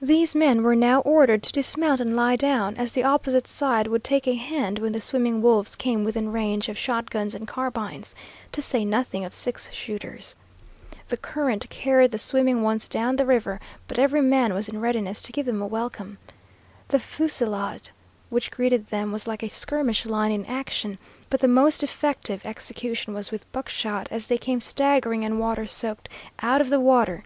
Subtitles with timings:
[0.00, 4.04] These men were now ordered to dismount and lie down, as the opposite side would
[4.04, 8.14] take a hand when the swimming wolves came within range of shotguns and carbines,
[8.52, 10.36] to say nothing of six shooters.
[11.08, 13.58] The current carried the swimming ones down the river,
[13.88, 16.18] but every man was in readiness to give them a welcome.
[16.86, 17.88] The fusillade
[18.30, 20.98] which greeted them was like a skirmish line in action,
[21.30, 26.08] but the most effective execution was with buckshot as they came staggering and water soaked
[26.42, 27.24] out of the water.